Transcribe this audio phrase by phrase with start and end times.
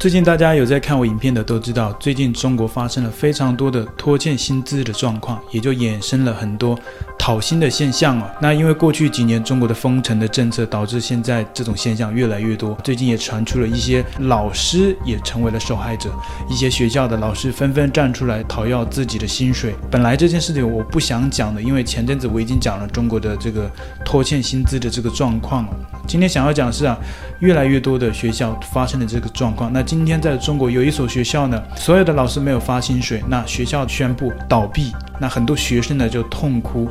[0.00, 6.74] 最近大家有在看我影片的都知道，最近中国发生了非常多的拖欠薪资的状况，也就衍生了很多
[7.20, 8.32] 讨薪的现象啊。
[8.40, 12.74] 那因为过去几年中国的封城的政策，导致现在这种现象越来越多。
[12.82, 16.10] 最近也传出了一些老师也成为了受害者，
[16.48, 19.74] 一些学校的老师纷纷站出来讨要自己的薪水。
[19.90, 23.70] 本来这件事情我不想讲的，因为前阵子我已经讲了中国的这个
[24.02, 25.76] 拖欠薪资的这个状况了。
[26.08, 26.98] 今天想要讲是啊，
[27.40, 29.70] 越来越多的学校发生了这个状况。
[29.70, 34.90] 那今天在中国有一所学校呢，所有的老师没有发薪水，那学校宣布倒闭，
[35.22, 36.90] 那很多学生呢就痛哭。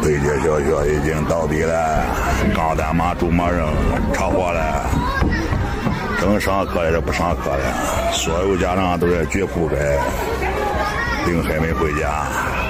[0.00, 2.04] 北街小学已经倒闭了，
[2.54, 3.68] 钢弹嘛，竹嘛扔，
[4.14, 4.86] 拆伙了，
[6.20, 9.76] 正上课的不上课了，所有家长都在撅铺盖。
[11.26, 12.67] 丁还没回家。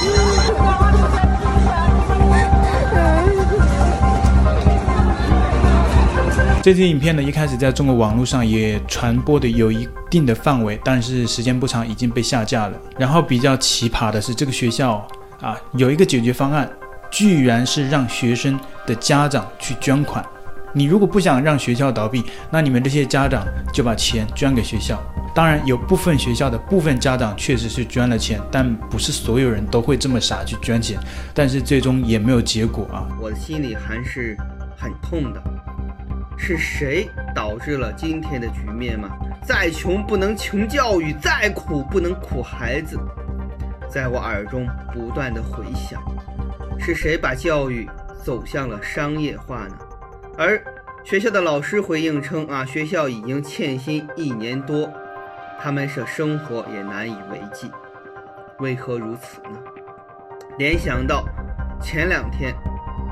[6.62, 12.74] 这支影片呢，一开始在中国网络上也传播的有一定的范围，但是时间不长，已经被下架了。
[12.98, 15.06] 然后比较奇葩的是，这个学校
[15.40, 16.70] 啊，有一个解决方案，
[17.10, 20.22] 居然是让学生的家长去捐款。
[20.74, 25.02] 你如果不想让学校倒闭，那你们这些家长就把钱捐给学校。
[25.34, 30.98] 当然，有部分学校的部分家长确实是捐了钱，但不是所有人都会这么傻去捐钱。
[31.32, 33.06] 但是最终也没有结果啊！
[33.20, 34.36] 我的心里还是
[34.76, 35.42] 很痛的。
[36.36, 39.10] 是谁导致了今天的局面吗？
[39.46, 42.98] 再穷不能穷教育，再苦不能苦孩子。
[43.88, 46.02] 在我耳中不断地回响，
[46.78, 47.88] 是谁把教育
[48.24, 49.76] 走向了商业化呢？
[50.38, 50.62] 而
[51.04, 54.90] 学校的老师回应称：“啊，学校已经欠薪一年多，
[55.62, 57.70] 他们是生活也难以为继。
[58.60, 59.58] 为何如此呢？
[60.58, 61.22] 联想到
[61.82, 62.54] 前两天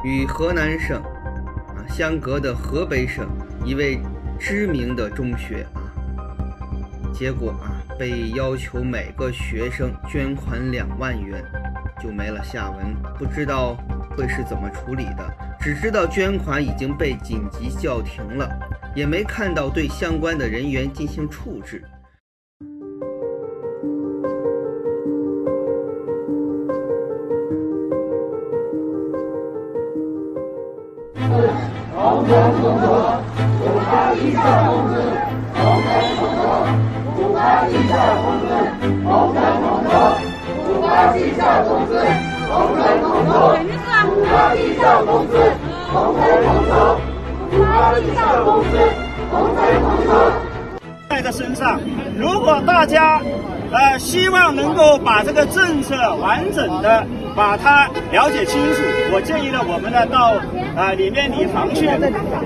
[0.02, 3.28] 与河南省啊相隔的河北省
[3.66, 4.00] 一位
[4.40, 5.92] 知名的中学啊，
[7.12, 11.44] 结果啊被要求每个学生捐款两万元，
[12.02, 13.74] 就没了下文，不知道
[14.16, 18.48] 会是怎么处理的。”只知道捐款已经被紧急叫停了，
[18.94, 21.84] 也没看到对相关的人员进行处置。
[51.08, 51.80] 在的身上，
[52.16, 53.20] 如果大家
[53.72, 57.06] 呃希望能够把这个政策完整的
[57.38, 58.82] 把它了解清楚，
[59.14, 60.34] 我建议呢，我们呢到
[60.74, 61.86] 啊、呃、里面礼堂去，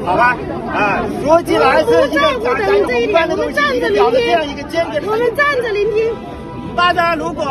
[0.04, 0.36] 好吧？
[0.69, 5.00] 啊，说起来是一个讲讲宏观的东西，一个表的这样一个间隔。
[5.10, 6.12] 我们站着聆听。
[6.76, 7.42] 大家如果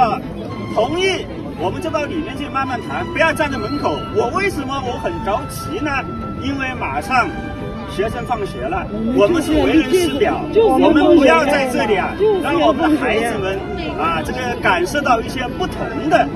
[0.75, 1.25] 同意。
[1.63, 3.93] 我们就到里面去慢慢谈，不要站在门口。
[4.15, 5.91] 我为什么我很着急呢？
[6.41, 7.29] 因为马上
[7.87, 8.83] 学生放学了，
[9.15, 13.59] 我们是为人师表，我们不要在这里啊，让我们的孩子们
[14.01, 16.27] 啊，这个感受到一些不同的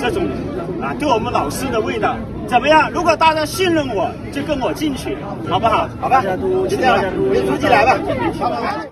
[0.00, 0.24] 这种
[0.80, 2.16] 啊，对我们老师的味道。
[2.46, 2.90] 怎么样？
[2.90, 5.18] 如果大家信任我，就跟我进去，
[5.50, 5.86] 好不好？
[6.00, 6.98] 好吧，就这样，
[7.30, 7.94] 别出进来吧。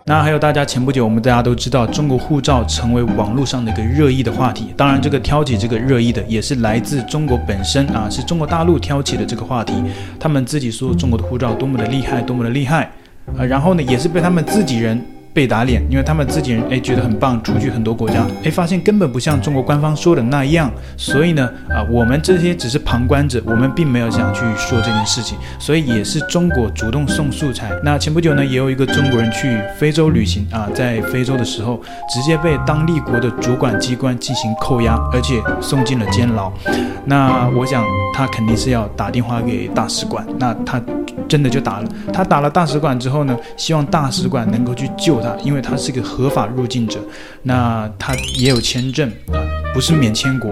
[0.04, 4.74] 那还有大家前不久，我们大家都知道，中国护照成为网络上的一个热议的话题。
[4.76, 9.72] 当然，这个挑起这个热议的，也是来自中国本身啊，是中国大陆挑起的这个话题。
[10.20, 12.90] 他们自己说中国的护照多么的厉害，多么的厉害
[13.38, 15.02] 啊，然后呢，也是被他们自己人。
[15.36, 27.70] 被打脸，因为他们自己人哎觉得很棒，出去很多国家哎发现根本不像中国官方说的那样，所以呢啊我们这些只是旁观者，我们并没有想去说这件事情，所以也是中国主动送素材。
[27.84, 36.50] 那前不久呢也有一个中国人去非洲旅行啊，在非洲的时候直接被当地国的主管机关进行扣押，而且送进了监牢。
[37.04, 37.84] 那我想
[38.14, 40.80] 他肯定是要打电话给大使馆，那他
[41.28, 41.88] 真的就打了。
[42.12, 45.34] 他打了大使馆之后呢，希望大使馆能够去救他。
[45.42, 46.98] 因为他是个合法入境者，
[47.42, 49.38] 那他也有签证啊，
[49.72, 50.50] 不是免签国，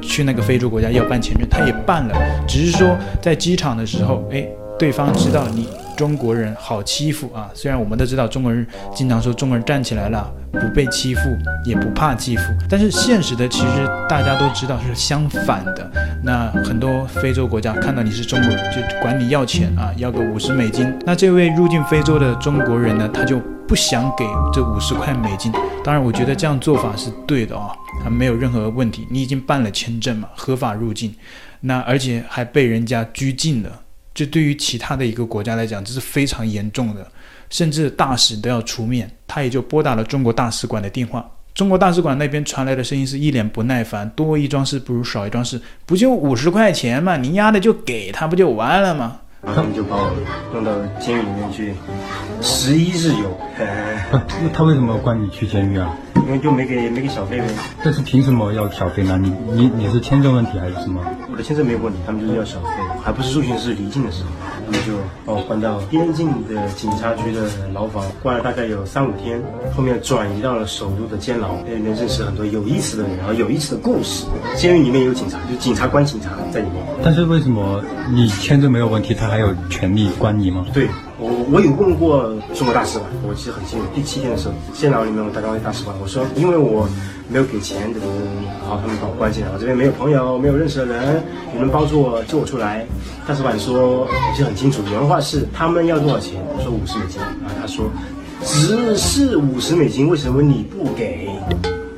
[0.00, 2.14] 去那个非洲国家要办签证，他也办了，
[2.46, 4.46] 只是说在机场的时候，哎，
[4.78, 5.68] 对方知道你。
[5.96, 7.50] 中国人好欺负啊！
[7.54, 11.20] 虽然我们都知道中国人经常说中国人站起来了不被欺负，
[11.64, 15.90] 也不怕欺负，但是现实的其实大家都知道是相反的。
[16.22, 20.92] 那很多非洲国家看到你是中国人，就管你要钱啊，要个五十美金。
[21.06, 23.40] 那这位入境非洲的中国人呢，他就。
[23.64, 25.50] 不想给这五十块美金。
[25.82, 27.72] 当然，我觉得这样做法是对的啊、哦，
[28.04, 29.06] 它没有任何问题。
[29.08, 31.14] 你已经办了签证嘛，合法入境，
[31.60, 33.70] 那而且还被人家拘禁了。
[34.14, 37.06] 这对于其他的一个国家来讲，这是非常严重的，
[37.48, 39.10] 甚至大使都要出面。
[39.26, 49.21] 他也就拨打了中国大使馆的电话，中国大使馆那边传来的声音是一脸不耐烦：多一桩事不如少一桩事，不就五十块钱嘛，您丫的就给他不就完了吗？
[49.44, 50.12] 他们就把我
[50.52, 51.74] 弄到监狱里面去，
[52.40, 53.36] 十一日游。
[54.10, 54.22] 他
[54.54, 55.96] 他为什么关你去监狱啊？
[56.24, 57.46] 因为就没给没给小费呗。
[57.82, 59.18] 但是凭什么要小费呢？
[59.20, 61.00] 你你你是签证问题还是什么？
[61.30, 62.68] 我的签证没有问题，他们就是要小费，
[63.02, 64.30] 还不是入境是离境的时候，
[64.66, 64.92] 他们就
[65.26, 69.42] 把我关到边境的警察局的牢房，关了大概有三五天，
[69.74, 74.24] 后面转移到了首都的监牢，能认识很多有意思的人，然后有意思的故事。
[74.54, 76.84] 监狱里面有警察，就警察关警察在里面。
[77.02, 80.66] 但是为什么你签证没有问题，他还有权利关你吗？
[80.74, 80.86] 对。
[81.18, 83.84] 我我有问过中国大使馆，我记得很清楚。
[83.94, 86.86] 第七天的时候，监牢里面我打电话大使馆，我说因为我
[87.30, 92.84] 没有给钱，等等等等，好，他们把我关进来，我这边没有朋友，没有认识的人，你们帮助我救我出来。
[93.26, 96.38] 大使馆说，我记得很清楚，原话是他们要多少钱？
[96.54, 97.88] 我说五十美金，然后他说
[98.44, 101.26] 只是五十美金，为什么你不给？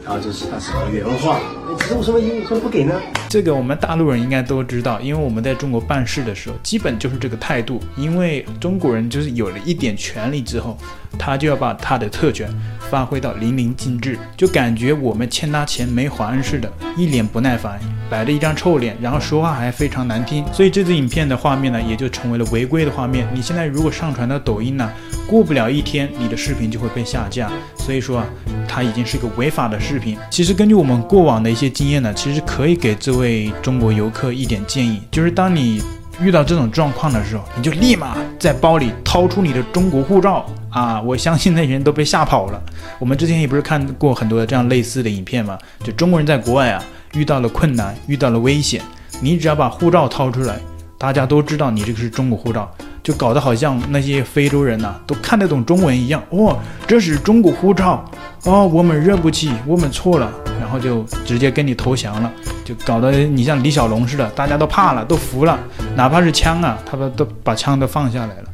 [0.04, 1.40] 然后这是大使馆原话。
[1.84, 2.98] 只是五十美金，为什么不给呢？
[3.28, 7.78] 这个我们大陆人应该都知道，因为我们在中国办事的时候，基本就是这个态度。
[7.94, 10.78] 因为中国人就是有了一点权利之后，
[11.18, 12.48] 他就要把他的特权
[12.88, 17.78] 发挥到淋漓尽致，就感觉我们欠他钱没还似的，一脸不耐烦，
[18.08, 20.42] 摆着一张臭脸，然后说话还非常难听。
[20.54, 23.28] 所以这支影片的画面呢，也就成为了违规的画面。
[23.34, 24.90] 你现在如果上传到抖音呢，
[25.26, 27.50] 过不了一天，你的视频就会被下架。
[27.76, 28.26] 所以说啊，
[28.68, 30.16] 它已经是一个违法的视频。
[30.30, 33.52] 其实根据我们过往的一些经验呢，其实可以给这位。
[33.62, 35.82] 中国游客一点建议，就是当你
[36.20, 41.00] 遇到这种状况的时候，你就立马在包里掏出你的中国护照啊！
[41.00, 42.62] 我相信那些人都被吓跑了。
[42.98, 45.58] 我们之前也不是看过很多的这样类似的影片吗？
[45.82, 46.84] 就中国人在国外啊，
[47.14, 48.82] 遇到了困难，遇到了危险，
[49.20, 50.60] 你只要把护照掏出来，
[50.98, 52.70] 大家都知道你这个是中国护照，
[53.04, 56.22] 就搞得好像那些非洲人呐、都看得懂中文一样。
[56.30, 58.02] 哦，这是中国护照
[58.44, 62.32] 哦，我们认不起，我们错了，然后就直接跟你投降了。
[62.64, 65.58] 就搞得你像李小龙似的，大家都怕了，都服了，
[65.94, 68.44] 哪怕是枪啊，他们都把枪都放下来了，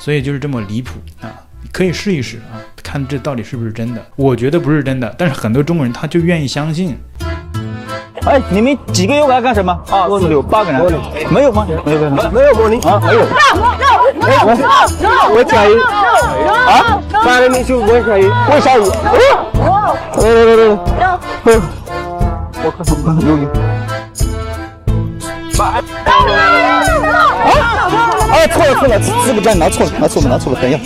[0.00, 1.30] 所以就是这么离谱啊！
[1.70, 4.04] 可以试一试啊，看这到底是不是真的。
[4.16, 6.96] 我觉得不是真的，但是很多中国人他就愿意相信。
[8.26, 9.72] 哎，你们几个又来干什么？
[9.90, 10.80] 啊，四六八个人，
[11.30, 11.66] 没有吗？
[11.84, 12.48] 没有，没有，没有
[12.88, 13.20] 啊，没有。
[15.32, 15.80] 我下雨
[16.68, 18.80] 啊，三零零九我下雨，我下雨。
[20.16, 20.72] 来来来来来。
[22.62, 23.44] 我看看我看看有你。
[25.58, 25.62] 啊！
[28.32, 30.78] 哎，错了错了，资格证拿错了，拿错了拿错了，等一下。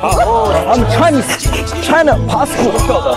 [0.00, 0.04] 哦
[0.70, 1.30] ，I'm Chinese
[1.82, 3.16] China passport